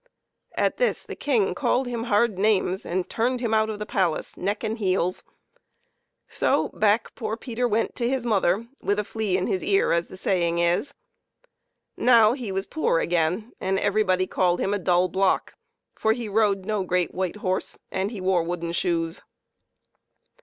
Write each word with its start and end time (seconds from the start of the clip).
At 0.55 0.77
this 0.77 1.03
the 1.03 1.15
King 1.15 1.53
called 1.53 1.85
him 1.85 2.05
hard 2.05 2.39
names 2.39 2.87
and 2.87 3.07
turned 3.07 3.39
him 3.39 3.51
put 3.51 3.69
of 3.69 3.77
the 3.77 3.85
palace, 3.85 4.35
neck 4.35 4.63
and 4.63 4.79
heels; 4.79 5.23
so 6.27 6.69
back 6.69 7.13
poor 7.13 7.37
Peter 7.37 7.67
went 7.67 7.93
to 7.97 8.09
his 8.09 8.25
mother 8.25 8.67
with 8.81 8.97
a 8.97 9.03
flea 9.03 9.37
in 9.37 9.45
his 9.45 9.63
ear, 9.63 9.91
as 9.91 10.07
the 10.07 10.17
saying 10.17 10.57
is. 10.57 10.95
Now 11.95 12.33
he 12.33 12.51
was 12.51 12.65
poor 12.65 12.97
again, 12.97 13.51
and 13.61 13.77
everybody 13.77 14.25
called 14.25 14.59
him 14.59 14.73
a 14.73 14.79
dull 14.79 15.07
block, 15.07 15.53
for 15.93 16.13
he 16.13 16.27
rode 16.27 16.65
no 16.65 16.83
great 16.83 17.13
white 17.13 17.35
horse 17.35 17.77
and 17.91 18.09
he 18.09 18.19
wore 18.19 18.41
wooden 18.41 18.71
shoes. 18.71 19.21